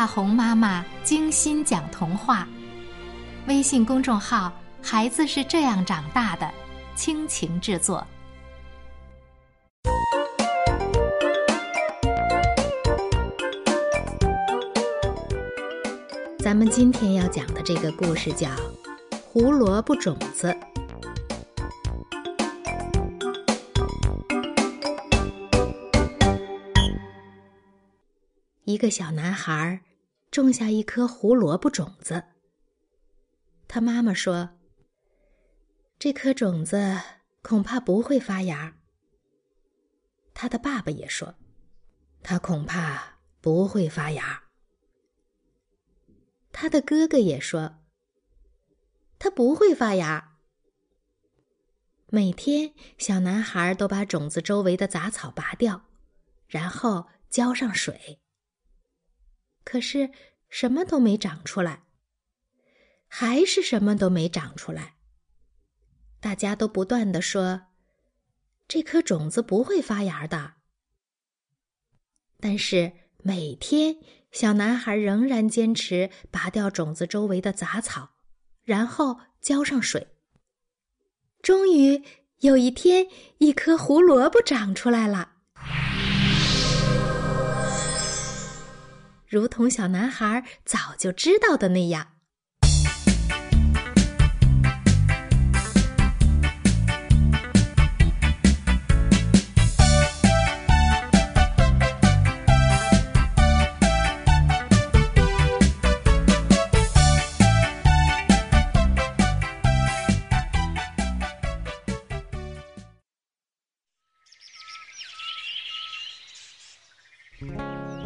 [0.00, 2.48] 大红妈妈精心讲童话。
[3.48, 6.50] 微信公众号“孩子是这样长大的”，
[6.96, 8.02] 倾情制作。
[16.38, 18.48] 咱们今天要讲的这个故事叫
[19.22, 20.48] 《胡萝卜种子》。
[28.64, 29.78] 一个小男孩
[30.30, 32.24] 种下一颗胡萝卜种子。
[33.66, 34.58] 他妈妈说
[35.98, 37.00] ：“这颗种子
[37.42, 38.76] 恐怕不会发芽。”
[40.34, 41.34] 他的爸爸也说
[42.22, 44.44] ：“他恐怕不会发芽。”
[46.52, 47.78] 他的哥哥也说
[49.18, 50.38] ：“他不会发芽。”
[52.12, 55.86] 每天，小男孩都把种子周围的杂草拔掉，
[56.48, 58.20] 然后浇上水。
[59.70, 60.10] 可是，
[60.48, 61.84] 什么都没长出来，
[63.06, 64.96] 还是什么都没长出来。
[66.18, 67.68] 大家都不断的说
[68.66, 70.54] ：“这颗种子不会发芽的。”
[72.40, 73.98] 但是每天。
[74.32, 78.10] 小男孩仍然坚持拔掉种子周围的杂草，
[78.62, 80.06] 然后浇上水。
[81.42, 82.04] 终于
[82.38, 85.29] 有一天，一颗胡萝卜长出来了，
[89.30, 92.08] 如同小男孩早就知道的那样。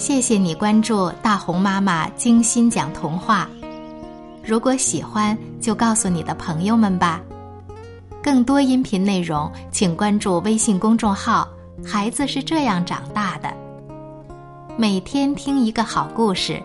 [0.00, 3.46] 谢谢你关注大红妈妈精心讲童话。
[4.42, 7.20] 如果喜欢，就告诉你的朋友们吧。
[8.22, 11.46] 更多音频内容，请关注微信公众号
[11.84, 13.54] “孩子是这样长大的”。
[14.74, 16.62] 每天听一个好故事，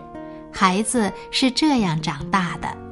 [0.50, 2.85] 孩子是这样长大的。